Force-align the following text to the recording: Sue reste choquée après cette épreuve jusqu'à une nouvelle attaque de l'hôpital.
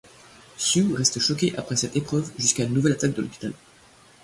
Sue 0.57 0.95
reste 0.95 1.19
choquée 1.19 1.53
après 1.59 1.75
cette 1.75 1.95
épreuve 1.95 2.31
jusqu'à 2.35 2.63
une 2.63 2.73
nouvelle 2.73 2.93
attaque 2.93 3.13
de 3.13 3.21
l'hôpital. 3.21 3.53